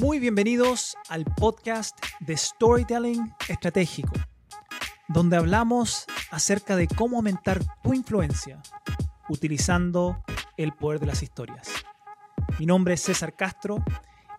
[0.00, 4.12] Muy bienvenidos al podcast de Storytelling Estratégico,
[5.08, 8.62] donde hablamos acerca de cómo aumentar tu influencia
[9.28, 10.22] utilizando
[10.56, 11.68] el poder de las historias.
[12.60, 13.82] Mi nombre es César Castro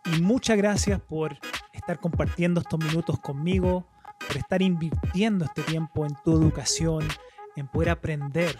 [0.05, 1.37] y muchas gracias por
[1.73, 3.85] estar compartiendo estos minutos conmigo,
[4.25, 7.05] por estar invirtiendo este tiempo en tu educación,
[7.57, 8.57] en poder aprender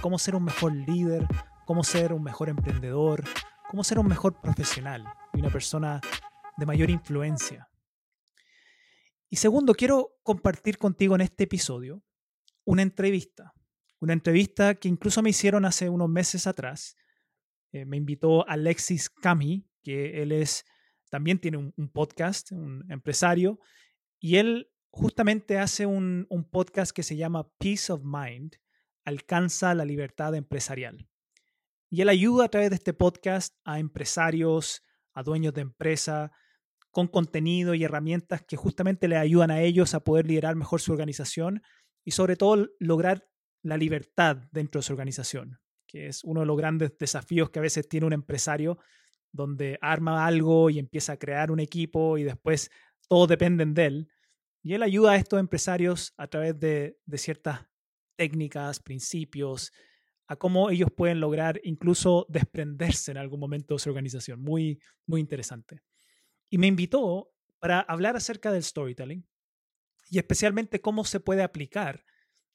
[0.00, 1.26] cómo ser un mejor líder,
[1.64, 3.24] cómo ser un mejor emprendedor,
[3.68, 6.00] cómo ser un mejor profesional y una persona
[6.60, 7.68] de mayor influencia.
[9.30, 12.04] Y segundo, quiero compartir contigo en este episodio
[12.64, 13.52] una entrevista,
[13.98, 16.96] una entrevista que incluso me hicieron hace unos meses atrás.
[17.72, 20.64] Eh, me invitó Alexis Cami, que él es,
[21.08, 23.58] también tiene un, podcast, un empresario,
[24.18, 28.56] y él justamente hace un, un podcast que se llama Peace of Mind,
[29.04, 31.08] alcanza la libertad empresarial.
[31.88, 36.32] Y él ayuda a través de este podcast a empresarios, a dueños de empresa,
[36.90, 40.92] con contenido y herramientas que justamente le ayudan a ellos a poder liderar mejor su
[40.92, 41.62] organización
[42.04, 43.28] y sobre todo lograr
[43.62, 47.62] la libertad dentro de su organización, que es uno de los grandes desafíos que a
[47.62, 48.78] veces tiene un empresario,
[49.32, 52.70] donde arma algo y empieza a crear un equipo y después
[53.08, 54.08] todos dependen de él.
[54.62, 57.66] Y él ayuda a estos empresarios a través de, de ciertas
[58.16, 59.72] técnicas, principios,
[60.26, 64.40] a cómo ellos pueden lograr incluso desprenderse en algún momento de su organización.
[64.40, 65.80] Muy, muy interesante.
[66.50, 69.26] Y me invitó para hablar acerca del storytelling
[70.10, 72.04] y especialmente cómo se puede aplicar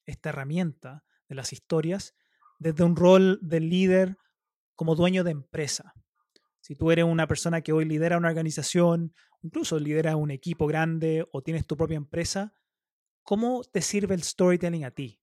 [0.06, 2.16] esta herramienta de las historias
[2.60, 4.18] desde un rol de líder
[4.76, 5.94] como dueño de empresa.
[6.60, 11.28] Si tú eres una persona que hoy lidera una organización, incluso lidera un equipo grande
[11.32, 12.54] o tienes tu propia empresa,
[13.24, 15.22] ¿cómo te sirve el storytelling a ti?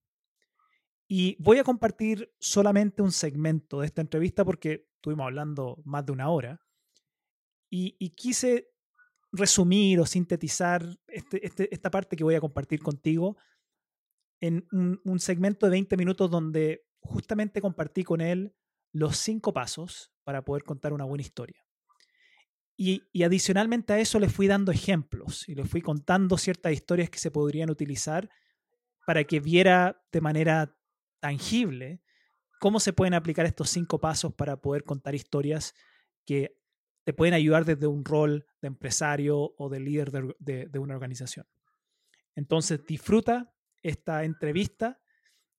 [1.07, 6.13] Y voy a compartir solamente un segmento de esta entrevista porque estuvimos hablando más de
[6.13, 6.61] una hora.
[7.75, 8.69] Y, quise
[9.31, 13.35] resumir o sintetizar este, este, esta parte que voy a compartir contigo
[14.39, 18.55] en un, segmento de 20 minutos donde justamente compartí con él
[18.91, 21.65] los cinco pasos para poder contar una buena historia.
[22.77, 27.09] Y, y, adicionalmente a eso le fui dando ejemplos y le fui contando ciertas historias
[27.09, 28.29] que se podrían utilizar
[29.07, 30.77] para que viera de manera
[31.19, 32.03] tangible
[32.59, 35.73] cómo se pueden aplicar estos cinco pasos para poder contar historias
[36.23, 36.62] que
[37.03, 41.47] te pueden ayudar desde un rol de empresario o de líder de, una organización.
[42.35, 45.01] Entonces disfruta esta entrevista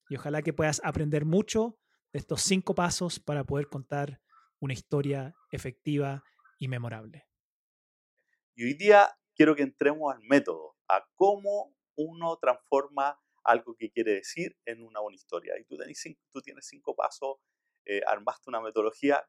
[0.08, 1.78] y ojalá que puedas aprender mucho
[2.12, 4.20] de estos cinco pasos para poder contar
[4.60, 6.24] una historia efectiva
[6.58, 7.26] y memorable.
[8.54, 14.12] Y hoy día quiero que entremos al método, a cómo uno transforma algo que quiere
[14.12, 15.54] decir en una buena historia.
[15.58, 15.76] Y tú,
[16.40, 17.36] tienes cinco pasos,
[17.84, 19.22] eh, armaste una metodología,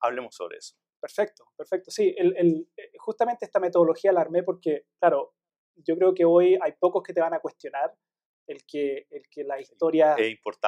[0.00, 0.76] hablemos sobre eso.
[1.04, 1.90] Perfecto, perfecto.
[1.90, 5.34] Sí, el, el, eh, justamente esta metodología la armé porque, claro,
[5.76, 7.94] yo creo que hoy hay pocos que te van a cuestionar
[8.46, 10.16] el que, el que las historias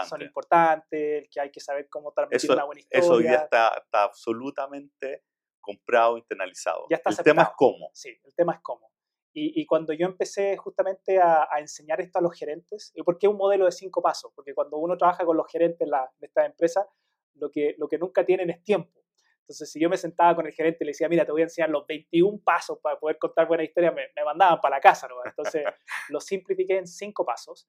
[0.07, 3.03] son importantes, el que hay que saber cómo transmitir una buena historia.
[3.03, 5.25] Eso ya está, está absolutamente
[5.59, 6.85] comprado, internalizado.
[6.91, 7.89] Ya está el tema es cómo.
[7.95, 8.93] Sí, el tema es cómo.
[9.33, 13.39] Y, cuando yo empecé justamente a, enseñar esto a los gerentes, ¿y por qué un
[13.39, 14.33] modelo de cinco pasos?
[14.35, 16.87] Porque cuando uno trabaja con los gerentes de esta empresa,
[17.35, 19.06] lo que, lo que nunca tienen es tiempo.
[19.47, 21.45] Entonces, si yo me sentaba con el gerente y le decía, mira, te voy a
[21.45, 25.07] enseñar los 21 pasos para poder contar buena historia, me, me mandaban para la casa,
[25.07, 25.15] ¿no?
[25.25, 25.65] Entonces,
[26.09, 27.69] lo simplifiqué en cinco pasos,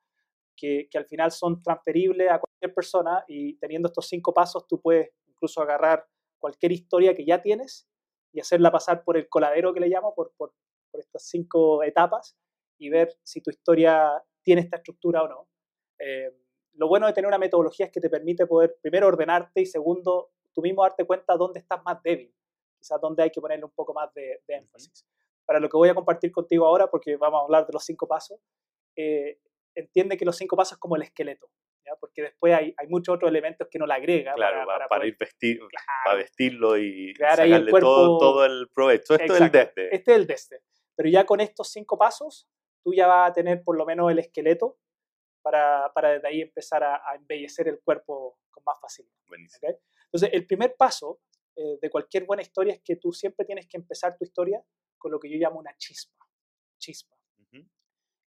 [0.56, 4.82] que, que, al final son transferibles a cualquier persona y teniendo estos cinco pasos, tú
[4.82, 6.08] puedes incluso agarrar
[6.40, 7.88] cualquier historia que ya tienes
[8.34, 10.56] y hacerla pasar por el coladero que le llamo, por, por,
[10.92, 12.36] por estas cinco etapas
[12.80, 15.48] y ver si tu historia tiene esta estructura o no.
[16.00, 16.32] Eh,
[16.74, 20.32] lo bueno de tener una metodología es que te permite poder, primero, ordenarte y segundo,
[20.58, 22.34] tú mismo darte cuenta dónde estás más débil,
[22.80, 25.06] quizás dónde hay que ponerle un poco más de, énfasis.
[25.46, 28.08] Para lo que voy a compartir contigo ahora, porque vamos a hablar de los cinco
[28.08, 28.40] pasos,
[28.96, 29.38] eh,
[29.76, 31.52] entiende que los cinco pasos es como el esqueleto,
[31.86, 31.96] ¿ya?
[32.00, 34.34] porque después hay, hay, muchos otros elementos que uno le agrega.
[34.34, 35.60] Claro, para, para, ir vestir,
[36.04, 39.14] para vestirlo y sacarle todo, todo, el provecho.
[39.14, 39.96] Esto es el desde.
[39.96, 40.64] Este es el desde.
[40.96, 42.50] Pero ya con estos cinco pasos,
[42.84, 44.80] tú ya vas a tener por lo menos el esqueleto
[45.44, 49.14] para, para desde ahí empezar a, embellecer el cuerpo con más facilidad.
[50.12, 51.22] Entonces, el primer paso
[51.56, 54.64] eh, de cualquier buena historia es que tú siempre tienes que empezar tu historia
[54.98, 56.26] con lo que yo llamo una chispa.
[56.80, 57.16] Chispa.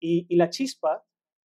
[0.00, 1.05] y, y, la chispa,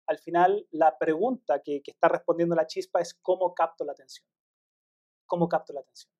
[0.08, 4.28] al final, la pregunta que, que está respondiendo la chispa es cómo capto la atención.
[5.26, 6.12] ¿Cómo capto la atención?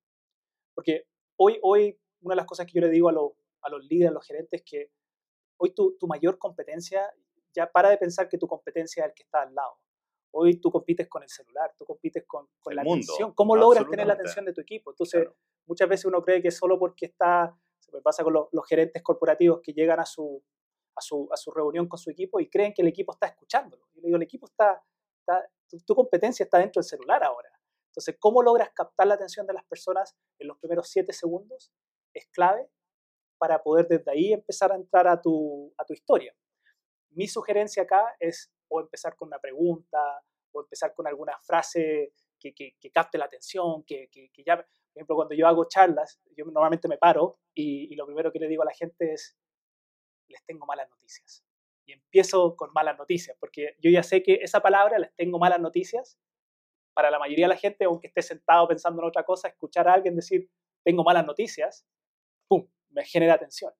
[0.74, 3.84] Porque hoy, hoy una de las cosas que yo le digo a, los a los
[3.84, 4.92] líderes, a los gerentes, que
[5.58, 7.12] hoy tu, tu mayor competencia,
[7.54, 9.78] ya para de pensar que tu competencia es el que está al lado.
[10.32, 13.32] Hoy tú compites con el celular, tú compites con, con la atención.
[13.34, 14.90] ¿Cómo logras tener la atención de tu equipo?
[14.90, 15.28] Entonces,
[15.66, 19.60] muchas veces uno cree que solo porque está Se me pasa con los, gerentes corporativos
[19.62, 20.42] que llegan a su,
[20.96, 23.88] a su, a, su, reunión con su equipo y creen que el equipo está escuchándolo.
[23.94, 24.82] Y le digo, el equipo está,
[25.18, 25.48] está
[25.86, 27.50] tu, competencia está dentro del celular ahora.
[27.88, 31.72] Entonces, ¿cómo logras captar la atención de las personas en los primeros siete segundos?
[32.14, 32.68] Es clave
[33.38, 36.34] para poder desde ahí empezar a entrar a tu, a tu historia.
[37.10, 40.22] Mi sugerencia acá es o empezar con una pregunta,
[40.52, 45.16] o empezar con alguna frase que, que, capte la atención, que, que, ya, por ejemplo,
[45.16, 48.62] cuando yo hago charlas, yo normalmente me paro y, y lo primero que le digo
[48.62, 49.36] a la gente es,
[50.28, 51.44] les tengo malas noticias.
[51.84, 55.60] Y empiezo con malas noticias, porque yo ya sé que esa palabra, les tengo malas
[55.60, 56.18] noticias,
[56.94, 59.94] para la mayoría de la gente, aunque esté sentado pensando en otra cosa, escuchar a
[59.94, 60.50] alguien decir,
[60.84, 61.86] tengo malas noticias,
[62.48, 63.72] ¡pum!, me genera atención.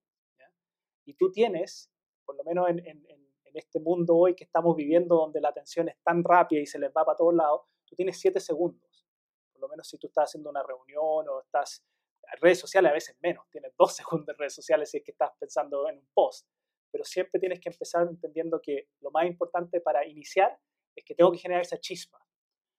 [1.04, 1.89] Y tú tienes,
[2.30, 3.20] por lo menos en, en,
[3.54, 6.90] este mundo hoy que estamos viviendo, donde la atención es tan rápida y se les
[6.90, 9.04] va para todos lados, tú tienes siete segundos.
[9.52, 11.84] Por lo menos si tú estás haciendo una reunión o estás
[12.32, 15.10] en redes sociales, a veces menos, tienes dos segundos en redes sociales si es que
[15.10, 16.46] estás pensando en un post.
[16.92, 20.56] Pero siempre tienes que empezar entendiendo que lo más importante para iniciar
[20.94, 22.24] es que tengo que generar esa chispa.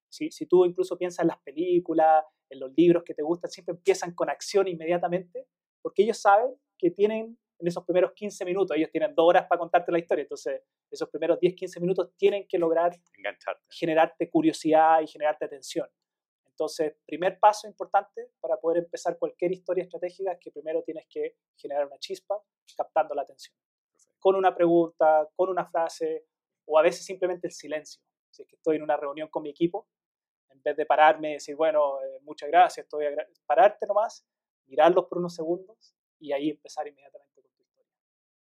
[0.10, 3.76] Si, si tú incluso piensas en las películas, en los libros que te gustan, siempre
[3.76, 5.50] empiezan con acción inmediatamente,
[5.82, 8.76] porque ellos saben que tienen en esos primeros 15 minutos.
[8.76, 12.48] Ellos tienen dos horas para contarte la historia, entonces esos primeros 10, 15 minutos tienen
[12.48, 13.64] que lograr Engancharte.
[13.70, 15.88] generarte curiosidad y generarte atención.
[16.46, 21.38] Entonces, primer paso importante para poder empezar cualquier historia estratégica es que primero tienes que
[21.56, 22.36] generar una chispa
[22.76, 23.56] captando la atención.
[24.20, 26.26] Con una pregunta, con una frase
[26.66, 28.02] o a veces simplemente el silencio.
[28.30, 29.88] Si es que estoy en una reunión con mi equipo,
[30.50, 33.06] en vez de pararme y decir, bueno, eh, muchas gracias, estoy
[33.46, 34.26] pararte nomás,
[34.68, 37.31] mirarlos por unos segundos y ahí empezar inmediatamente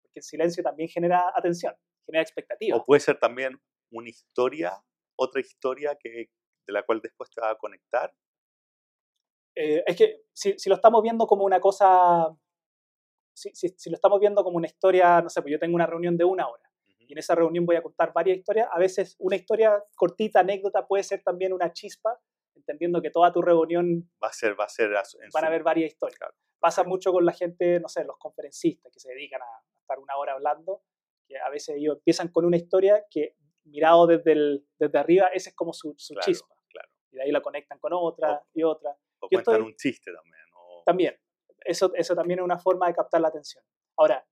[0.10, 1.74] porque el silencio también genera atención,
[2.06, 2.78] genera expectativa.
[2.78, 3.60] O puede ser también
[3.92, 4.74] una historia,
[5.16, 6.30] otra historia que,
[6.66, 8.14] de la cual después te va a conectar.
[9.56, 12.28] Eh, es que si, si, lo estamos viendo como una cosa,
[13.34, 16.18] si, si, lo estamos viendo como una historia, no sé, pues yo tengo una reunión
[16.18, 16.70] de una hora
[17.10, 20.86] y en esa reunión voy a contar varias historias, a veces una historia cortita, anécdota,
[20.86, 22.20] puede ser también una chispa,
[22.56, 24.92] entendiendo que toda tu reunión va a ser, va a ser
[25.34, 26.20] van a haber varias historias.
[26.60, 30.16] Pasa mucho con la gente, no sé, los conferencistas que se dedican a, estar una
[30.18, 30.84] hora hablando,
[31.28, 35.50] que a veces ellos empiezan con una historia que mirado desde, el, desde arriba, ese
[35.50, 36.56] es como su, su chispa.
[36.70, 36.90] Claro.
[37.12, 38.96] Y de ahí la conectan con otra y otra.
[39.20, 40.36] O cuentan un chiste también.
[40.86, 41.20] También.
[41.60, 43.64] Eso, eso también es una forma de captar la atención.
[43.98, 44.26] Ahora,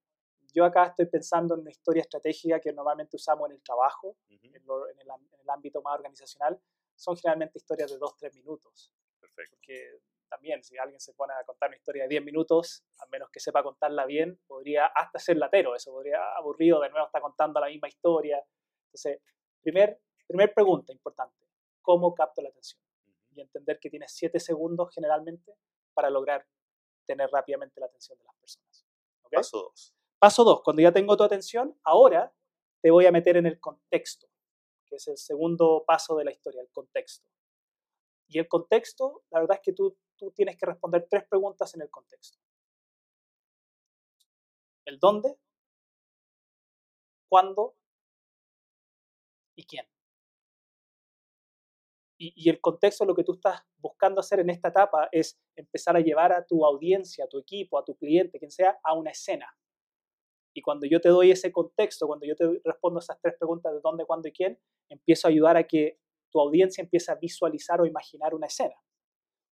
[0.54, 4.39] yo acá estoy pensando en una historia estratégica que normalmente usamos en el trabajo, en,
[4.45, 6.60] en, el, en, el, ámbito más organizacional.
[6.95, 8.92] Son generalmente historias de dos, tres minutos.
[9.19, 9.56] Perfecto.
[9.56, 13.29] Porque también, si alguien se pone a contar una historia de 10 minutos, a menos
[13.31, 17.59] que sepa contarla bien, podría hasta ser latero, eso podría aburrido, de nuevo está contando
[17.59, 18.44] la misma historia.
[18.88, 19.21] Entonces,
[19.62, 21.45] primer, primer pregunta importante,
[21.81, 22.81] ¿cómo capto la atención?
[23.31, 25.56] Y entender que tienes 7 segundos generalmente
[25.94, 26.45] para lograr
[27.06, 28.85] tener rápidamente la atención de las personas.
[29.31, 29.94] Paso 2.
[30.19, 32.33] Paso 2, cuando ya tengo tu atención, ahora
[32.81, 34.27] te voy a meter en el contexto,
[34.85, 37.25] que es el segundo paso de la historia, el contexto.
[38.27, 41.81] Y el contexto, la verdad es que tú tú tienes que responder tres preguntas en
[41.81, 42.39] el contexto.
[44.85, 45.37] El dónde,
[47.29, 47.75] cuándo
[49.55, 49.85] y quién.
[52.19, 56.00] Y, el contexto, lo que tú estás buscando hacer en esta etapa es empezar a
[56.00, 59.55] llevar a tu audiencia, a tu equipo, a tu cliente, quien sea, a una escena.
[60.51, 63.81] Y cuando yo te doy ese contexto, cuando yo te respondo esas tres preguntas de
[63.83, 64.59] dónde, cuándo y quién,
[64.89, 66.00] empiezo a ayudar a que
[66.31, 68.75] tu audiencia empiece a visualizar o imaginar una escena.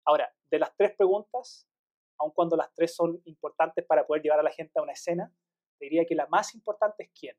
[0.05, 1.67] Ahora, de las tres preguntas,
[2.17, 5.33] aun cuando las tres son importantes para poder llevar a la gente a una escena,
[5.79, 7.38] diría que la más importante es quién.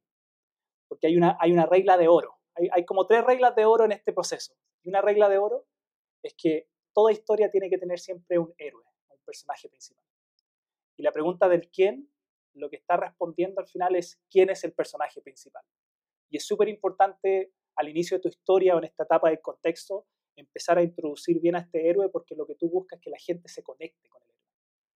[0.89, 2.39] Porque hay una, hay una regla de oro.
[2.55, 4.55] Hay, hay como tres reglas de oro en este proceso.
[4.83, 5.67] Y una regla de oro
[6.23, 10.03] es que toda historia tiene que tener siempre un héroe, un personaje principal.
[10.97, 12.11] Y la pregunta del quién,
[12.55, 15.63] lo que está respondiendo al final es quién es el personaje principal.
[16.31, 20.07] Y es súper importante al inicio de tu historia o en esta etapa del contexto
[20.37, 23.19] empezar a introducir bien a este héroe porque lo que tú buscas es que la
[23.19, 24.43] gente se conecte con el héroe.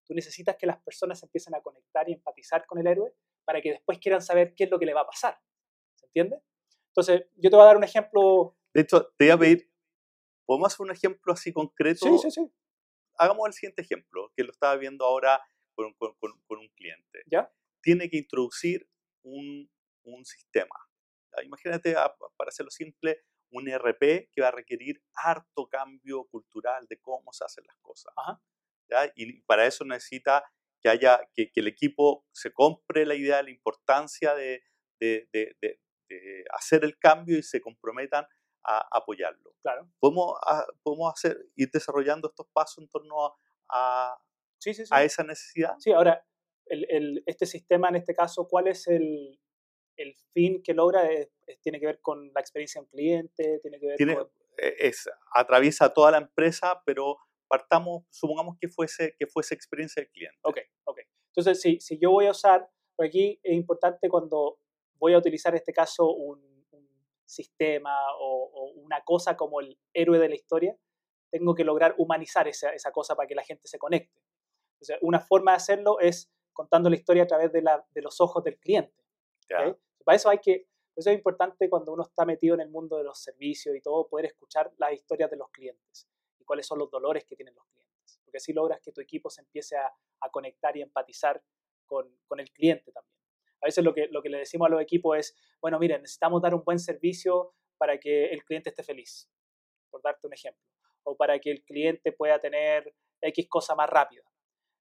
[0.04, 3.14] Tú necesitas que las personas empiecen a conectar y empatizar con el héroe
[3.45, 5.38] para que después quieran saber qué es lo que le va a pasar.
[5.97, 6.42] ¿Se entiende?
[6.88, 8.57] Entonces, yo te voy a dar un ejemplo.
[8.75, 9.73] De hecho, te voy a pedir,
[10.45, 12.07] ¿podemos hacer un ejemplo así concreto?
[12.07, 12.52] Sí, sí, sí.
[13.16, 15.40] Hagamos el siguiente ejemplo, que lo estaba viendo ahora
[15.75, 17.23] con, con, con, un cliente.
[17.26, 17.52] ¿Ya?
[17.83, 18.88] Tiene que introducir
[19.23, 19.71] un,
[20.04, 20.75] un sistema.
[21.45, 27.33] Imagínate, para hacerlo simple, un ERP que va a requerir harto cambio cultural de cómo
[27.33, 28.12] se hacen las cosas.
[29.14, 30.45] Y para eso necesita
[30.81, 34.62] que haya que, el equipo se compre la idea de la importancia de,
[35.00, 35.78] de, de,
[36.55, 38.26] hacer el cambio y se comprometan
[38.64, 39.55] a apoyarlo.
[39.62, 39.90] Claro.
[39.99, 43.37] ¿Podemos, ah, podemos hacer, ir desarrollando estos pasos en torno
[43.69, 44.19] a,
[44.59, 44.90] sí, sí, sí.
[44.93, 45.75] a esa necesidad?
[45.78, 46.25] Sí, ahora,
[47.26, 49.38] este sistema, en este caso, ¿cuál es el,
[50.33, 51.09] fin que logra?
[51.62, 53.59] ¿Tiene que ver con la experiencia de un cliente?
[53.61, 54.31] ¿Tiene que ver con...
[54.57, 60.11] E, es, atraviesa toda la empresa, pero partamos, supongamos que fuese, que fuese experiencia del
[60.11, 60.38] cliente.
[60.43, 61.00] Ok, ok.
[61.28, 64.59] Entonces, si, si yo voy a usar, por aquí es importante cuando
[64.99, 66.47] voy a utilizar en este caso un,
[67.25, 70.75] sistema o, una cosa como el héroe de la historia,
[71.31, 74.19] tengo que lograr humanizar esa, esa cosa para que la gente se conecte.
[74.81, 78.02] O sea, una forma de hacerlo es contando la historia a través de, la, de
[78.02, 78.95] los ojos del cliente.
[80.05, 83.05] Para eso hay que, eso es importante cuando uno está metido en el mundo de
[83.05, 86.90] los servicios y todo, poder escuchar las historias de los clientes y cuáles son los
[86.90, 88.21] dolores que tienen los clientes.
[88.25, 91.43] Porque así logras que tu equipo se empiece a, a conectar y empatizar
[91.87, 93.14] con, con, el cliente también.
[93.61, 96.43] A veces lo que, lo que le decimos a los equipos es, bueno, miren, necesitamos
[96.43, 99.28] dar un buen servicio para que el cliente esté feliz,
[99.90, 100.62] por darte un ejemplo,
[101.05, 104.28] o para que el cliente pueda tener X cosa más rápida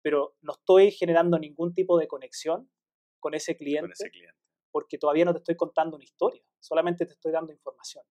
[0.05, 2.69] pero no estoy generando ningún tipo de conexión
[3.19, 3.91] con ese cliente,
[4.75, 8.03] porque todavía no te estoy contando una historia, solamente te estoy dando información.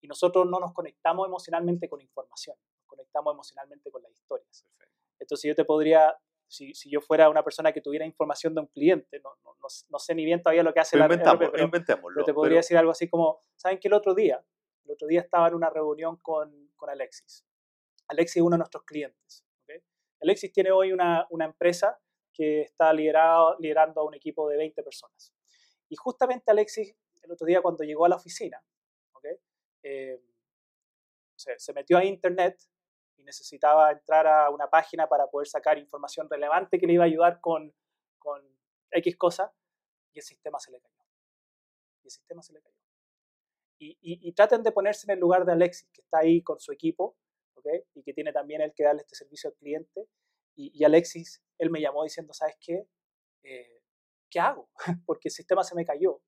[0.00, 4.66] Y nosotros no nos conectamos emocionalmente con información, nos conectamos emocionalmente con las historias.
[5.20, 6.12] Entonces yo te podría,
[6.48, 9.54] si, si, yo fuera una persona que tuviera información de un cliente, no, no,
[9.88, 12.76] no, sé ni bien todavía lo que hace la inventamos, pero, pero, te podría decir
[12.76, 14.44] algo así como, ¿saben que el otro día?
[14.84, 17.46] El otro día estaba en una reunión con, con Alexis.
[18.08, 19.46] Alexis es uno de nuestros clientes.
[20.20, 22.00] Alexis tiene hoy una, empresa
[22.32, 25.32] que está liderando a un equipo de 20 personas.
[25.94, 28.60] Y justamente Alexis, el otro día cuando llegó a la oficina,
[29.84, 30.20] eh,
[31.36, 32.58] se, metió a Internet
[33.16, 37.06] y necesitaba entrar a una página para poder sacar información relevante que le iba a
[37.06, 37.72] ayudar con,
[38.18, 38.42] con
[38.90, 39.54] X cosa,
[40.12, 41.04] y el sistema se le cayó.
[42.02, 42.74] Y el sistema se le cayó.
[43.78, 47.16] Y, traten de ponerse en el lugar de Alexis, que está ahí con su equipo
[47.94, 50.08] y que tiene también el que darle este servicio al cliente.
[50.56, 52.88] Y, Alexis, él me llamó diciendo, ¿sabes qué?
[53.44, 53.83] Eh,
[54.30, 54.70] ¿Qué hago?
[55.06, 56.20] Porque el sistema se me cayó.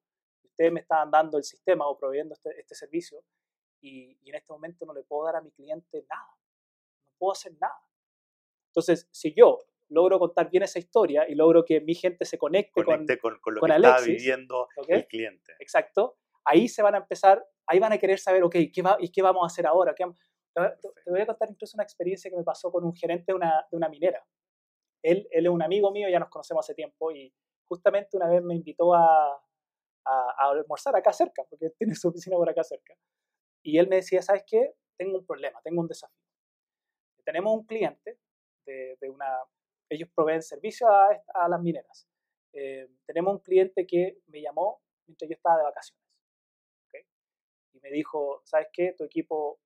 [0.45, 3.23] Ustedes me estaban dando el sistema o proveyendo este, este servicio
[3.81, 6.29] y, en este momento no le puedo dar a mi cliente nada.
[7.05, 7.79] No puedo hacer nada.
[8.71, 12.85] Entonces, si yo logro contar bien esa historia y logro que mi gente se conecte,
[12.85, 13.07] con,
[13.41, 15.53] con, lo que está viviendo el cliente.
[15.61, 16.19] Exacto.
[16.45, 19.23] Ahí se van a empezar, ahí van a querer saber, ok, ¿qué, va, ¿y qué
[19.23, 19.95] vamos a hacer ahora?
[19.95, 20.05] ¿Qué,
[20.57, 23.67] te voy a contar incluso una experiencia que me pasó con un gerente de una,
[23.71, 24.25] de una minera.
[25.03, 27.33] Él, él, es un amigo mío, ya nos conocemos hace tiempo, y
[27.68, 29.40] justamente una vez me invitó a, a,
[30.04, 32.94] a, almorzar acá cerca, porque tiene su oficina por acá cerca.
[33.62, 34.75] Y él me decía, ¿sabes qué?
[34.96, 36.25] Tengo un problema, tengo un desafío.
[37.25, 38.18] Tenemos un cliente
[38.64, 39.26] de, de una...
[39.88, 42.08] Ellos proveen servicio a, a las mineras.
[42.52, 46.02] Eh, tenemos un cliente que me llamó mientras yo estaba de vacaciones.
[47.75, 48.94] Y me dijo, ¿sabes qué?
[48.96, 49.61] Tu equipo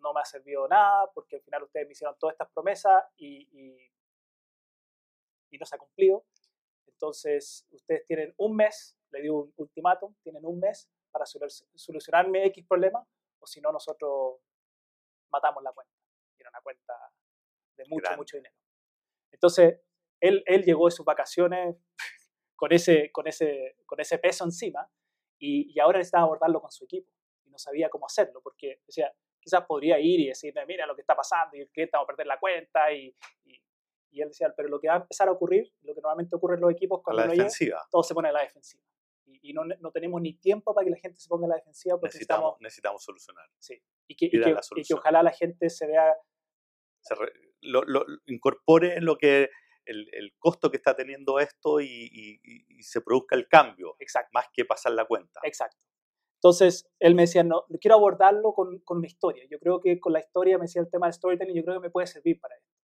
[0.00, 3.48] no me ha servido nada porque al final ustedes me hicieron todas estas promesas y,
[5.50, 6.24] y, no se ha cumplido.
[6.88, 12.66] Entonces, ustedes tienen un mes, le digo un ultimátum, tienen un mes para solucionarme X
[12.66, 13.06] problema
[13.40, 14.40] o si no, nosotros
[15.30, 15.92] matamos la cuenta.
[16.38, 16.94] Era una cuenta
[17.76, 18.54] de mucho, mucho dinero.
[19.30, 19.80] Entonces,
[20.20, 21.76] él, él llegó de sus vacaciones
[22.56, 24.90] con ese, con ese, con ese peso encima
[25.38, 27.12] y, y ahora necesitaba abordarlo con su equipo
[27.44, 31.02] y no sabía cómo hacerlo porque decía, quizás podría ir y decirle, mira lo que
[31.02, 33.14] está pasando y el cliente va a perder la cuenta y,
[33.44, 33.60] y,
[34.12, 36.62] él decía, pero lo que va a empezar a ocurrir, lo que normalmente ocurre en
[36.62, 37.86] los equipos cuando la defensiva.
[37.90, 38.82] todo se pone a la defensiva.
[39.26, 41.96] Y, no, no, tenemos ni tiempo para que la gente se ponga a la defensiva
[41.96, 43.44] porque necesitamos, necesitamos solucionar.
[43.58, 46.14] Sí, y que, y que, ojalá la gente se vea...
[47.00, 47.14] Se
[47.60, 49.50] lo, lo, incorpore lo que
[49.84, 54.30] el, el, costo que está teniendo esto y, y, se produzca el cambio, Exacto.
[54.32, 55.40] más que pasar la cuenta.
[55.44, 55.78] Exacto.
[56.38, 59.44] Entonces, él me decía, no, quiero abordarlo con, con mi historia.
[59.50, 61.86] Yo creo que con la historia, me decía el tema de storytelling, yo creo que
[61.86, 62.77] me puede servir para esto.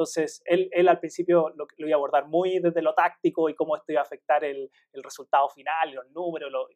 [0.00, 3.54] Entonces, él, él al principio lo, lo, iba a abordar muy desde lo táctico y
[3.54, 6.66] cómo esto iba a afectar el, el resultado final, los números, lo,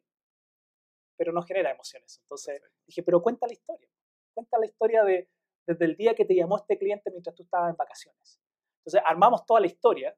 [1.17, 2.19] pero no genera emociones.
[2.21, 3.89] Entonces dije, pero cuenta la historia.
[4.35, 5.27] Cuenta la historia de,
[5.65, 8.39] desde el día que te llamó este cliente mientras tú estabas en vacaciones.
[8.81, 10.15] Entonces armamos toda la historia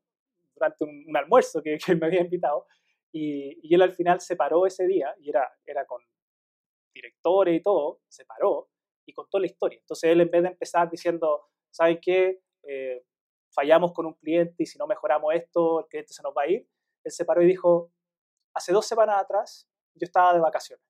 [0.54, 2.66] durante un, un almuerzo que, que, me había invitado
[3.14, 6.02] y, él al final se paró ese día, y era, era con
[6.94, 8.70] directores y todo, se paró
[9.06, 9.80] y contó la historia.
[9.80, 12.42] Entonces él en vez de empezar diciendo, ¿sabes qué?
[12.68, 13.04] Eh,
[13.54, 16.48] fallamos con un cliente y si no mejoramos esto, el cliente se nos va a
[16.48, 16.68] ir,
[17.04, 17.92] él se paró y dijo,
[18.54, 20.86] hace dos semanas atrás yo estaba de vacaciones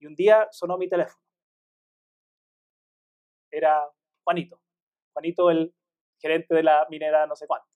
[0.00, 1.22] y un día sonó mi teléfono.
[3.50, 3.88] Era
[4.24, 4.60] Juanito.
[5.12, 5.74] Juanito, el
[6.20, 7.68] gerente de la minera no sé cuánto.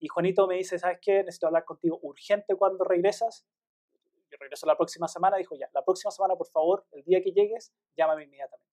[0.00, 1.24] Y Juanito me dice, ¿sabes qué?
[1.24, 3.46] Necesito hablar contigo urgente cuando regresas.
[4.30, 5.36] Yo regreso la próxima semana.
[5.36, 8.72] Dijo, ya, la próxima semana, por favor, el día que llegues, llámame inmediatamente.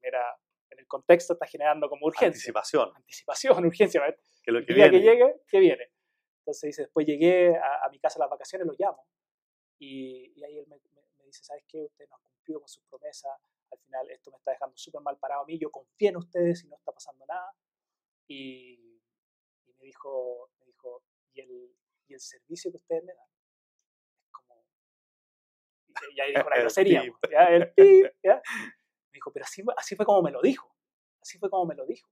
[0.00, 0.38] Genera,
[0.72, 2.28] en el contexto está generando como urgencia.
[2.28, 2.92] Anticipación.
[2.96, 4.02] Anticipación, urgencia.
[4.42, 4.98] Que lo que el día viene.
[5.04, 5.90] que llegue, que viene.
[6.40, 9.06] Entonces dice, después llegué a, a mi casa a las vacaciones, lo llamo.
[9.78, 11.84] Y, y ahí él me, me- me dice, ¿sabes qué?
[11.84, 13.30] Usted no ha cumplido con sus promesas.
[13.70, 15.58] Al final esto me está dejando súper mal parado a mí.
[15.58, 17.54] Yo confío en ustedes y no está pasando nada.
[18.28, 19.00] Y,
[19.66, 21.02] y me dijo, me dijo
[21.34, 21.76] ¿y, el,
[22.08, 23.26] y el servicio que ustedes me dan
[24.20, 24.64] es como...
[26.10, 27.02] Y, y ahí dijo una El grosería.
[27.30, 27.44] ¿ya?
[27.50, 28.42] El pip, ¿ya?
[29.12, 30.74] Me dijo, pero así, así fue como me lo dijo.
[31.20, 32.08] Así fue como me lo dijo.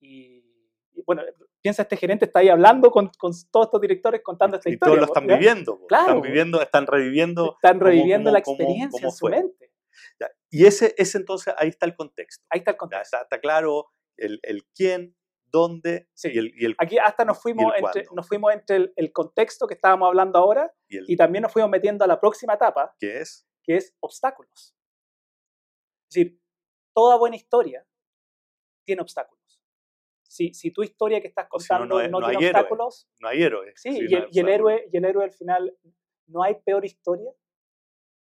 [0.00, 0.44] Y,
[0.92, 1.22] y bueno,
[1.62, 4.94] piensa, este gerente está ahí hablando con, con todos estos directores contando esta Y historia.
[4.96, 5.36] todos lo están ¿ya?
[5.36, 5.86] viviendo.
[5.86, 7.52] Claro, Están viviendo, están reviviendo.
[7.54, 9.72] Están reviviendo cómo- la experiencia cómo en su mente.
[10.20, 12.44] Ya, Y ese, ese entonces, ahí está el contexto.
[12.50, 13.16] Ahí está el Ya, contexto.
[13.16, 15.16] está, está claro el, el quién,
[15.46, 16.30] dónde Sí.
[16.34, 18.92] y, el, y, el, Aquí hasta nos ¿Y fuimos el entre, nos fuimos entre el,
[18.96, 22.54] el contexto que estábamos hablando ahora y y también nos fuimos metiendo a la próxima
[22.54, 23.46] etapa, qué es.
[23.62, 24.74] que es obstáculos.
[26.14, 26.40] Es decir,
[26.94, 27.84] toda buena historia
[28.84, 29.60] tiene obstáculos.
[30.22, 32.36] Si, si tu historia que estás O si no, contando no no, es- no tiene
[32.38, 32.60] hay héroe.
[32.60, 33.74] obstáculos, No hay héroes.
[33.76, 35.76] sí, y, el, y héroe, y el héroe al final,
[36.26, 37.30] no hay peor historia,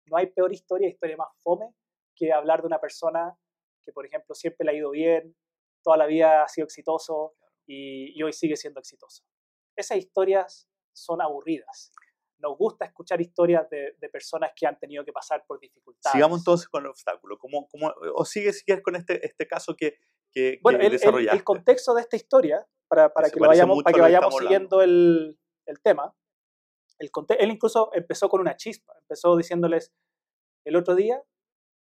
[0.08, 1.74] no hay peor historia, historia más fome,
[2.16, 3.38] que hablar de una persona
[3.86, 5.36] que, por ejemplo, siempre le ha ido bien,
[5.84, 7.36] toda la vida ha sido exitoso
[7.68, 9.24] y, y hoy sigue siendo exitoso.
[9.76, 11.92] Esas historias son aburridas.
[12.44, 16.12] Nos gusta escuchar historias de, de personas que han tenido que pasar por dificultades.
[16.12, 17.38] Sigamos entonces con el obstáculo.
[17.40, 19.96] ¿Cómo, cómo, o sigue si quieres con este, este caso que,
[20.30, 21.38] que, Bueno, que el, el- desarrollaste.
[21.38, 24.82] el contexto de esta historia, para, para que, lo vayamos, para a que vayamos siguiendo
[24.82, 26.14] el, el tema,
[27.00, 27.10] el
[27.40, 28.94] él incluso empezó con una chispa.
[29.00, 29.94] Empezó diciéndoles,
[30.66, 31.24] el otro día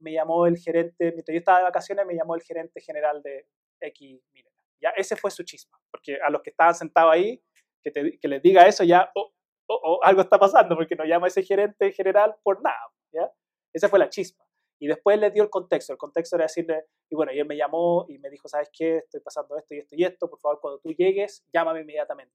[0.00, 3.46] me llamó el gerente, mientras yo estaba de vacaciones, me llamó el gerente general de
[3.80, 4.54] X Minera.
[4.80, 7.42] Ya, ese fue su chispa, porque a los que estaban sentados ahí,
[7.82, 9.32] que, te- que les diga eso, ya oh,
[9.68, 12.92] oh, oh, algo está pasando, porque no llama ese gerente general por nada.
[13.12, 13.33] ¿ya?
[13.73, 14.44] Esa fue la chispa.
[14.80, 15.92] Y después les dio el contexto.
[15.92, 18.99] El contexto era decirle, y bueno, y él me llamó y me dijo, ¿sabes qué?
[18.99, 20.28] Estoy pasando esto y esto y esto.
[20.28, 22.34] Por favor, cuando tú llegues, llámame inmediatamente.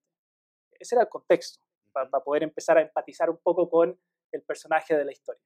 [0.72, 1.60] Ese era el contexto,
[1.92, 2.24] para Ujú.
[2.24, 4.00] poder empezar a empatizar un poco con
[4.32, 5.42] el personaje de la historia.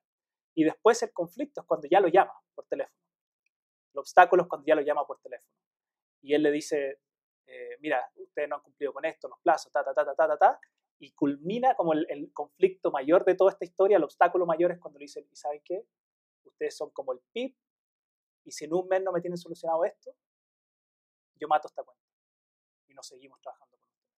[0.55, 2.95] Y después el conflicto es cuando ya lo llama por teléfono.
[3.93, 5.49] El obstáculo es cuando ya lo llama por teléfono.
[6.21, 6.99] Y él le dice,
[7.47, 10.27] eh, mira, ustedes no han cumplido con esto, los plazos, ta, ta, ta, ta, ta,
[10.27, 10.59] ta, ta.
[11.03, 14.79] Y culmina como el, el conflicto mayor de toda esta historia, el obstáculo mayor es
[14.79, 15.85] cuando le dicen, ¿y saben qué?
[16.45, 17.53] Ustedes son como el PIB,
[18.45, 20.15] y si en un mes no me tienen solucionado esto,
[21.35, 22.01] yo mato esta cuenta.
[22.87, 24.13] Y nos seguimos trabajando con ustedes.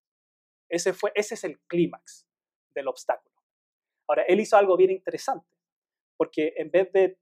[0.68, 2.24] Ese, fue, ese es el clímax
[2.72, 3.34] del obstáculo.
[4.08, 5.56] Ahora, él hizo algo bien interesante,
[6.16, 7.18] porque en vez de,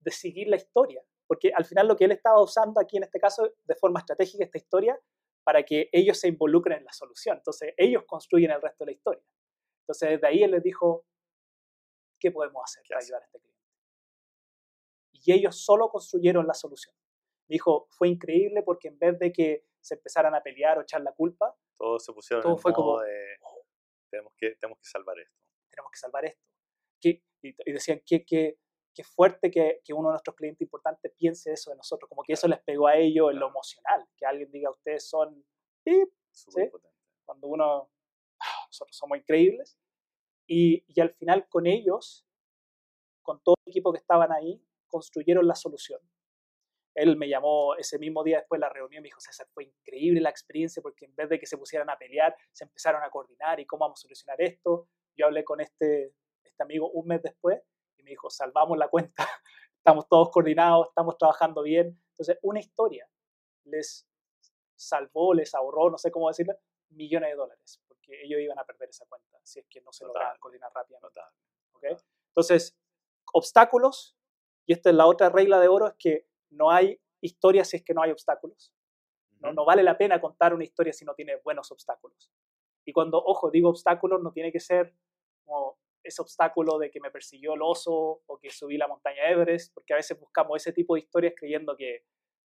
[0.00, 3.20] de seguir la historia, porque al final lo que él estaba usando aquí en este
[3.20, 4.98] caso de forma estratégica esta historia
[5.44, 7.36] para que ellos se involucren en la solución.
[7.38, 9.22] Entonces, ellos construyen el resto de la historia.
[9.82, 11.04] Entonces, desde ahí él les dijo,
[12.20, 13.60] ¿qué podemos hacer ¿Qué para ayudar a este cliente?
[15.12, 16.94] Y ellos solo construyeron la solución.
[17.48, 21.12] Dijo, fue increíble porque en vez de que se empezaran a pelear o echar la
[21.12, 23.36] culpa, Todos se pusieron todo en fue modo como, de,
[24.10, 25.34] tenemos que, tenemos que salvar esto.
[25.70, 26.40] tenemos que salvar esto.
[27.00, 28.58] ¿Qué- Y, y decían, qué, qué,
[28.94, 32.34] qué fuerte que, que uno de nuestros clientes importantes piense eso de nosotros, como que
[32.34, 35.44] eso les pegó a ellos en lo emocional, que alguien diga, ustedes son,
[35.84, 36.78] pip", Súper Sí.
[37.24, 37.90] cuando uno,
[38.40, 39.78] "Ah, nosotros somos increíbles,
[40.46, 42.26] y, y al final con ellos,
[43.22, 46.00] con todo el equipo que estaban ahí, construyeron la solución.
[46.94, 49.64] Él me llamó ese mismo día después de la reunión y me dijo, César, fue
[49.64, 53.10] increíble la experiencia porque en vez de que se pusieran a pelear, se empezaron a
[53.10, 54.88] coordinar y cómo vamos a solucionar esto.
[55.16, 57.60] Yo hablé con este, este amigo un mes después
[58.02, 59.14] y me dijo, salvamos la cuenta,
[59.76, 62.02] estamos todos coordinados, estamos trabajando bien.
[62.10, 63.08] Entonces, una historia
[63.64, 64.06] les
[64.74, 66.54] salvó, les ahorró, no sé cómo decirlo,
[66.90, 70.04] millones de dólares, porque ellos iban a perder esa cuenta si es que no se
[70.04, 71.20] lograban coordinar rápidamente.
[71.20, 71.36] Notable.
[71.74, 72.02] ¿ok?
[72.28, 72.76] Entonces,
[73.32, 74.16] obstáculos,
[74.66, 77.84] y esta es la otra regla de oro, es que no hay historia si es
[77.84, 78.74] que no hay obstáculos.
[79.38, 82.30] No, no vale la pena contar una historia si no tiene buenos obstáculos.
[82.84, 84.94] Y cuando, ojo, digo obstáculos, no tiene que ser
[85.44, 89.72] como ese obstáculo de que me persiguió el oso o que subí la montaña Everest,
[89.74, 92.04] porque a veces buscamos ese tipo de historias creyendo que,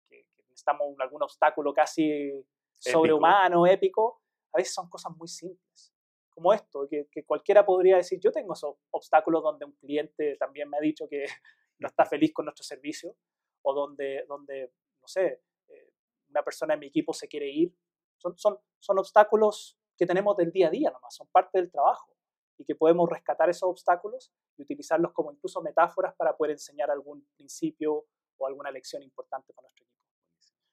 [0.09, 2.31] que, que necesitamos algún obstáculo casi
[2.79, 4.23] sobrehumano, épico.
[4.53, 5.93] A veces son cosas muy simples,
[6.31, 10.69] como esto, que, que cualquiera podría decir, yo tengo esos obstáculos donde un cliente también
[10.71, 11.25] me ha dicho que
[11.79, 13.15] no está feliz con nuestro servicio,
[13.63, 15.93] o donde, donde no sé, eh,
[16.31, 17.75] una persona en mi equipo se quiere ir.
[18.17, 22.18] Son, son, son obstáculos que tenemos del día a día nomás, son parte del trabajo
[22.59, 27.27] y que podemos rescatar esos obstáculos y utilizarlos como incluso metáforas para poder enseñar algún
[27.37, 30.03] principio o alguna lección importante para nuestro equipo.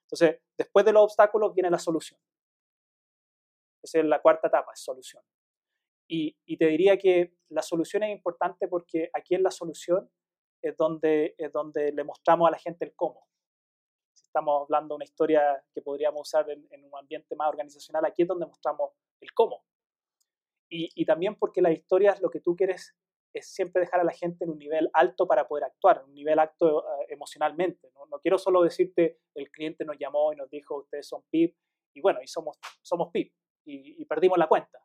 [0.06, 2.19] Entonces, después de los obstáculos viene la solución.
[3.82, 5.24] Esa es la cuarta etapa, es solución.
[6.08, 10.10] Y, y te diría que la solución es importante porque aquí en la solución
[10.62, 13.28] es donde, es donde le mostramos a la gente el cómo.
[14.13, 18.28] estamos hablando de una historia que podríamos usar en, un ambiente más organizacional, aquí es
[18.28, 19.63] donde mostramos el cómo.
[20.78, 22.96] Y, también porque las historias lo que tú quieres
[23.34, 26.14] es siempre dejar a la gente en un nivel alto para poder actuar, en un
[26.14, 27.92] nivel alto eh, emocionalmente.
[27.94, 28.20] ¿no?
[28.20, 31.56] quiero solo decirte, el cliente nos llamó y nos dijo, ustedes son PIP,
[31.94, 33.34] y bueno, y somos, somos PIP,
[33.66, 34.80] y, y perdimos la cuenta.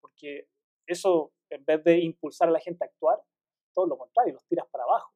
[0.00, 0.48] Porque
[0.86, 3.20] eso, en vez de impulsar a la gente a actuar,
[3.74, 5.12] todo lo contrario, los tiras para abajo.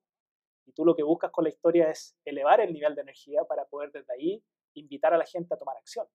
[0.66, 3.66] Y tú lo que buscas con la historia es elevar el nivel de energía para
[3.66, 6.06] poder desde ahí invitar a la gente a tomar acción.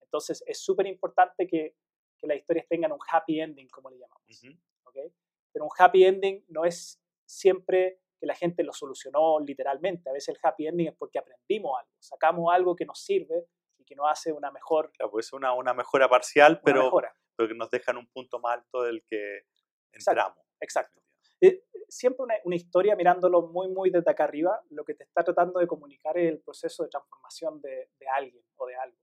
[0.00, 1.74] Entonces es súper importante que,
[2.22, 4.22] que, las historias tengan un happy ending, como le llamamos.
[5.52, 10.08] Pero un happy ending no es siempre que la gente lo solucionó literalmente.
[10.08, 13.84] A veces el happy ending es porque aprendimos algo, sacamos algo que nos sirve y
[13.84, 14.92] que nos hace una mejor...
[14.92, 16.90] Claro, pues una, una mejora parcial, pero,
[17.36, 19.42] pero que nos deja en un punto más alto del que
[19.92, 20.38] entramos.
[20.60, 21.02] Exacto.
[21.40, 25.58] Eh, siempre una, historia, mirándolo muy, muy desde acá arriba, lo que te está tratando
[25.58, 28.96] de comunicar es el proceso de transformación de, de alguien o de algo.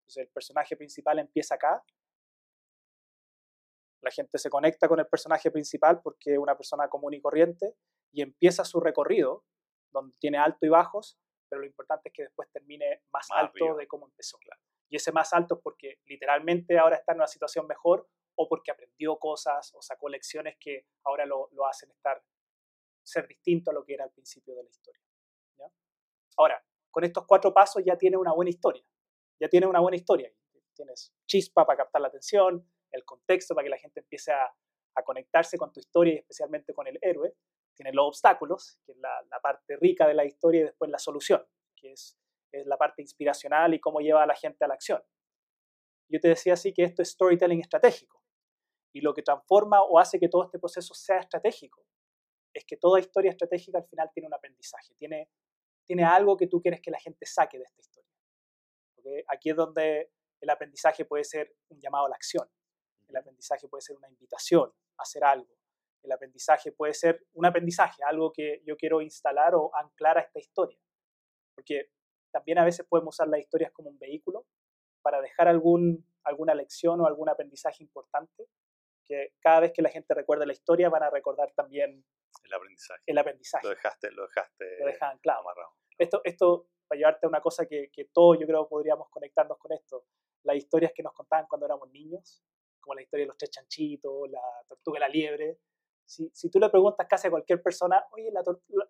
[0.00, 1.82] Entonces el personaje principal empieza acá,
[4.02, 7.74] la gente se conecta con el personaje principal porque es una persona común y corriente
[8.12, 9.44] y empieza su recorrido,
[9.90, 13.86] donde tiene alto y bajos, pero lo importante es que después termine más, alto de
[13.86, 14.38] cómo empezó.
[14.88, 18.70] Y ese más alto es porque literalmente ahora está en una situación mejor o porque
[18.70, 22.22] aprendió cosas o sacó lecciones que ahora lo, lo hacen estar,
[23.02, 25.02] ser distinto a lo que era al principio de la historia.
[26.38, 28.84] Ahora, con estos cuatro pasos ya tiene una buena historia.
[29.40, 30.30] Ya tiene una buena historia.
[30.74, 34.52] Tienes chispa para captar la atención, el contexto para que la gente empiece a,
[34.96, 37.34] a conectarse con tu historia y especialmente con el héroe.
[37.74, 40.98] Tienes los obstáculos, que es la, la, parte rica de la historia, y después la
[40.98, 41.44] solución,
[41.76, 42.18] que es,
[42.52, 45.02] es la parte inspiracional y cómo lleva a la gente a la acción.
[46.08, 48.22] Yo te decía así que esto es storytelling estratégico.
[48.94, 51.84] Y lo que transforma o hace que todo este proceso sea estratégico
[52.54, 55.28] es que toda historia estratégica al final tiene un aprendizaje, tiene,
[55.86, 58.10] tiene algo que tú quieres que la gente saque de esta historia.
[58.98, 59.24] ¿Okay?
[59.28, 62.48] Aquí es donde el aprendizaje puede ser un llamado a la acción,
[63.08, 65.56] el aprendizaje puede ser una invitación a hacer algo,
[66.06, 70.38] el aprendizaje puede ser un aprendizaje, algo que yo quiero instalar o anclar a esta
[70.38, 70.78] historia.
[71.54, 71.90] Porque
[72.32, 74.46] también a veces podemos usar las historias como un vehículo
[75.02, 78.48] para dejar algún, alguna lección o algún aprendizaje importante
[79.04, 82.04] que cada vez que la gente recuerde la historia van a recordar también
[82.44, 83.02] el aprendizaje.
[83.06, 83.66] El aprendizaje.
[83.66, 85.40] Lo dejaste, lo dejaste lo dejan, claro.
[85.40, 85.72] amarrado.
[85.98, 89.72] Esto, esto, para llevarte a una cosa que, que todos yo creo podríamos conectarnos con
[89.72, 90.04] esto,
[90.42, 92.42] las historias que nos contaban cuando éramos niños,
[92.86, 95.58] como la historia de los tres chanchitos, la tortuga y la liebre.
[96.04, 98.40] Si, tú le preguntas casi a cualquier persona, oye, la,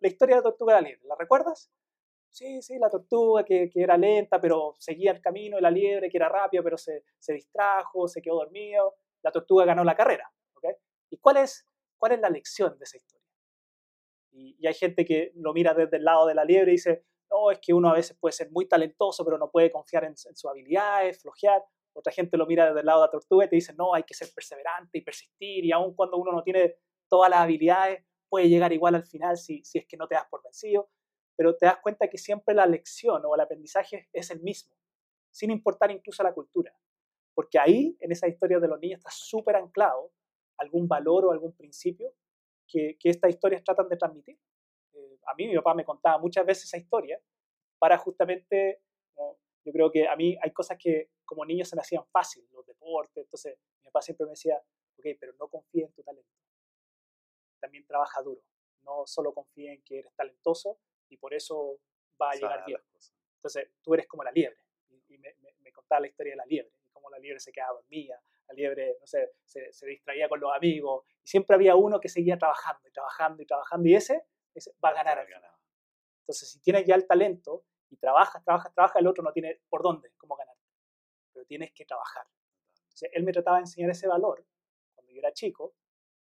[0.01, 1.73] la, historia de la tortuga y la liebre, ¿la recuerdas?
[2.31, 6.11] Sí, sí, la tortuga que, que, era lenta, pero seguía el camino, y la liebre
[6.11, 10.33] que era rápida, pero se, se distrajo, se quedó dormido la tortuga ganó la carrera.
[10.55, 10.73] ¿okay?
[11.11, 11.67] ¿Y cuál es,
[11.99, 13.27] cuál es la lección de esa historia?
[14.31, 17.05] Y, y, hay gente que lo mira desde el lado de la liebre y dice,
[17.31, 20.11] no, es que uno a veces puede ser muy talentoso, pero no puede confiar en,
[20.11, 21.65] en sus habilidades, flojear.
[21.97, 24.03] Otra gente lo mira desde el lado de la tortuga y te dice, no, hay
[24.03, 26.77] que ser perseverante y persistir, y aun cuando uno no tiene
[27.09, 30.27] todas las habilidades, puede llegar igual al final si, si es que no te das
[30.31, 30.91] por vencido.
[31.37, 34.75] Pero te das cuenta que siempre la lección o el aprendizaje es el mismo,
[35.31, 36.75] sin importar incluso la cultura.
[37.35, 40.13] Porque ahí, en esa historia de los niños, está súper anclado
[40.59, 42.15] algún valor o algún principio
[42.67, 44.39] que, que estas historias tratan de transmitir.
[44.95, 47.21] Eh, a mí mi papá me contaba muchas veces esa historia
[47.79, 48.81] para justamente,
[49.65, 52.65] yo creo que a mí hay cosas que como niño se me hacían fácil, los
[52.65, 54.57] deportes, entonces mi papá siempre me decía,
[54.99, 56.31] ok, pero no confíe en tu talento,
[57.61, 58.41] también trabaja duro,
[58.83, 61.79] no solo confíe en que eres talentoso y por eso
[62.21, 62.81] va a llegar bien.
[63.37, 64.59] Entonces tú eres como la liebre,
[65.09, 66.77] y, me, me, me contaba la historia de la liebre
[67.11, 71.05] la liebre se quedaba dormida, la liebre, no sé, se, se, distraía con los amigos,
[71.23, 74.23] y siempre había uno que seguía trabajando y trabajando y trabajando, y ese,
[74.55, 75.19] ese va a ganar.
[75.19, 75.43] Al final.
[76.21, 79.83] Entonces, si tienes ya el talento y trabajas, trabajas, trabajas, el otro no tiene por
[79.83, 80.56] dónde, cómo ganar.
[81.37, 82.27] Pero tienes que trabajar.
[82.85, 84.47] Entonces, él me trataba de enseñar ese valor
[84.95, 85.75] cuando yo era chico,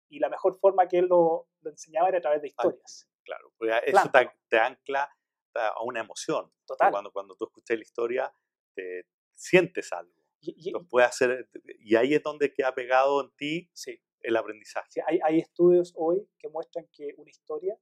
[0.09, 3.07] y la mejor forma que él lo, lo enseñaba era a través de historias.
[3.23, 5.09] claro, porque eso te, te, ancla
[5.53, 6.51] a una emoción.
[6.65, 6.91] Total.
[6.91, 8.33] Cuando, cuando tú escuchas la historia,
[8.75, 10.13] te sientes algo.
[10.41, 14.01] Y, lo puede hacer, y ahí es donde queda pegado en ti sí.
[14.19, 14.89] el aprendizaje.
[14.89, 17.77] Sí, hay, hay, estudios hoy que muestran que una historia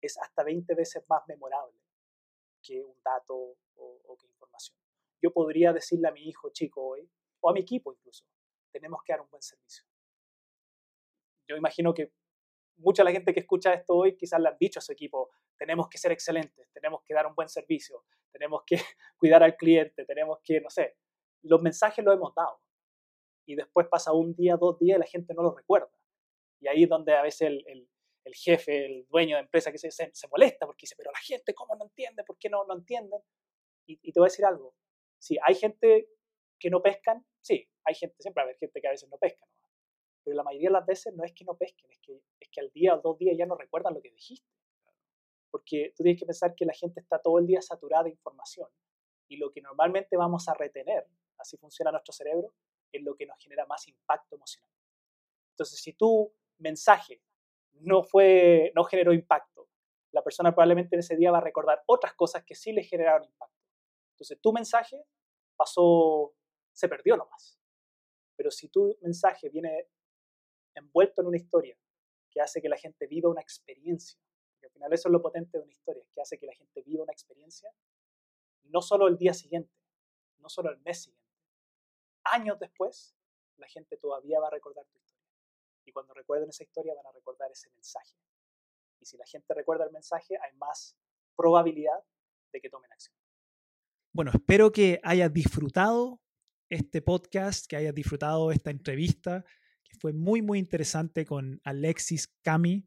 [0.00, 1.78] es hasta 20 veces más memorable
[2.62, 4.83] que un dato o, o que información.
[5.24, 7.10] Yo podría decirle a mi hijo chico hoy,
[7.40, 8.26] o a mi equipo incluso,
[8.70, 9.82] tenemos que dar un buen servicio.
[11.48, 12.12] Yo imagino que
[12.76, 15.88] mucha la gente que escucha esto hoy quizás le han dicho a su equipo, tenemos
[15.88, 18.76] que ser excelentes, tenemos que dar un buen servicio, tenemos que
[19.16, 20.98] cuidar al cliente, tenemos que, no sé,
[21.40, 22.60] los mensajes los hemos dado.
[23.46, 25.98] Y después pasa un día, dos días y la gente no los recuerda.
[26.60, 27.88] Y ahí es donde a veces el,
[28.24, 31.54] el, jefe, el dueño de empresa que se, se, molesta porque dice, pero la gente,
[31.54, 32.24] ¿cómo no entiende?
[32.24, 33.22] ¿Por que no, no entienden.
[33.86, 34.74] Y, y, te voy a decir algo.
[35.24, 36.06] Sí, hay gente
[36.60, 39.16] que no pescan, sí, hay gente, siempre va a haber gente que a veces no
[39.16, 39.70] pesca, ¿no?
[40.22, 42.60] pero la mayoría de las veces no es que no pesquen, es que, es que
[42.60, 44.46] al día o dos días ya no recuerdan lo que dijiste.
[45.50, 48.68] Porque tú tienes que pensar que la gente está todo el día saturada de información
[49.26, 51.06] y lo que normalmente vamos a retener,
[51.38, 52.52] así funciona nuestro cerebro,
[52.92, 54.70] es lo que nos genera más impacto emocional.
[55.52, 57.22] Entonces, si tu mensaje
[57.72, 59.70] no, fue, no generó impacto,
[60.12, 63.24] la persona probablemente en ese día va a recordar otras cosas que sí le generaron
[63.24, 63.63] impacto.
[64.14, 65.04] Entonces, tu mensaje
[65.56, 66.34] pasó,
[66.72, 67.58] se perdió nomás.
[68.36, 69.88] Pero si tu mensaje viene
[70.74, 71.76] envuelto en una historia
[72.30, 74.18] que hace que la gente viva una experiencia,
[74.50, 76.82] porque al final eso es lo potente de una historia, que hace que la gente
[76.82, 77.70] viva una experiencia,
[78.64, 79.72] no solo el día siguiente,
[80.38, 81.24] no solo el mes siguiente,
[82.24, 83.16] años después,
[83.56, 85.24] la gente todavía va a recordar tu historia.
[85.84, 88.16] Y cuando recuerden esa historia van a recordar ese mensaje.
[89.00, 90.96] Y si la gente recuerda el mensaje, hay más
[91.36, 92.02] probabilidad
[92.52, 93.14] de que tomen acción.
[94.14, 96.22] Bueno, espero que hayas disfrutado
[96.70, 99.44] este podcast, que hayas disfrutado esta entrevista,
[99.82, 102.86] que fue muy, muy interesante con Alexis Cami,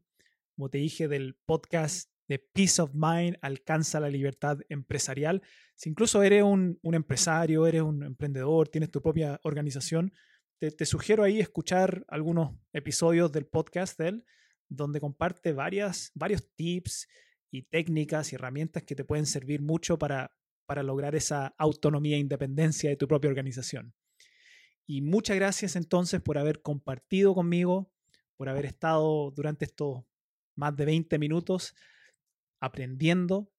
[0.56, 5.42] como te dije, del podcast de Peace of Mind, Alcanza la Libertad Empresarial.
[5.74, 10.14] Si incluso eres un, empresario, eres un emprendedor, tienes tu propia organización,
[10.58, 14.24] te, te, sugiero ahí escuchar algunos episodios del podcast de él,
[14.70, 17.06] donde comparte varias, varios tips
[17.50, 20.32] y técnicas y herramientas que te pueden servir mucho para,
[20.68, 23.94] para lograr esa autonomía e independencia de tu propia organización.
[24.86, 27.90] Y muchas gracias entonces por haber compartido conmigo,
[28.36, 30.04] por haber estado durante estos
[30.56, 31.74] más de 20 minutos
[32.60, 33.50] aprendiendo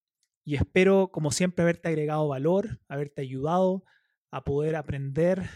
[0.46, 3.84] y espero, como siempre, haberte agregado valor, haberte ayudado
[4.30, 5.50] a poder aprender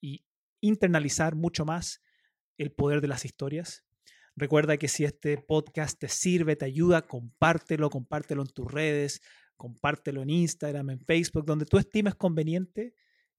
[0.00, 0.24] y
[0.60, 2.02] internalizar mucho más
[2.56, 3.84] el poder de las historias.
[4.34, 9.22] Recuerda que si este podcast te sirve, te ayuda, compártelo, compártelo en tus redes,
[9.58, 12.94] compártelo en Instagram, en Facebook, donde tú estimes conveniente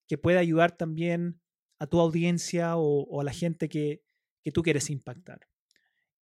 [0.07, 1.41] que pueda ayudar también
[1.79, 4.03] a tu audiencia o, a la gente que,
[4.43, 5.47] que tú quieres impactar.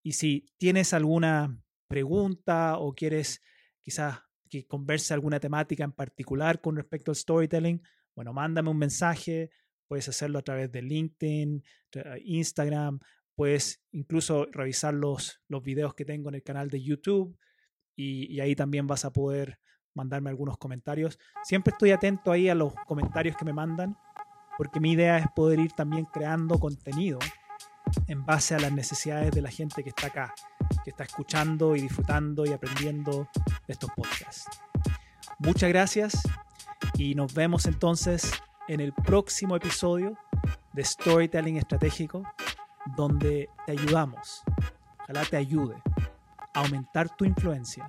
[0.03, 3.41] Y si tienes alguna pregunta o quieres
[3.81, 7.81] quizás que converse alguna temática en particular con respecto al storytelling,
[8.15, 9.49] bueno, mándame un mensaje,
[9.87, 11.63] puedes hacerlo a través de LinkedIn,
[12.23, 12.99] Instagram,
[13.35, 17.37] puedes incluso revisar los, los videos que tengo en el canal de YouTube
[17.95, 19.59] y, y ahí también vas a poder
[19.97, 21.19] mandarme algunos comentarios.
[21.43, 23.97] Siempre estoy atento ahí a los comentarios que me mandan,
[24.57, 27.19] porque mi idea es poder ir también creando contenido
[28.07, 30.33] en base a las necesidades de la gente que está acá,
[30.83, 33.27] que está escuchando y disfrutando y aprendiendo
[33.67, 34.47] de estos podcasts.
[35.39, 36.21] Muchas gracias
[36.95, 38.31] y nos vemos entonces
[38.67, 40.17] en el próximo episodio
[40.73, 42.23] de Storytelling Estratégico,
[42.95, 44.43] donde te ayudamos,
[45.01, 45.75] ojalá te ayude
[46.53, 47.87] a aumentar tu influencia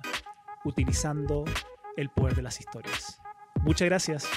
[0.65, 1.45] utilizando
[1.99, 3.21] el poder de las historias.
[3.61, 4.29] Muchas gracias.